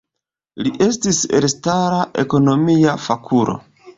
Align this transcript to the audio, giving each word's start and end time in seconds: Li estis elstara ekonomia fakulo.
Li 0.67 0.71
estis 0.85 1.19
elstara 1.41 2.01
ekonomia 2.23 2.95
fakulo. 3.09 3.59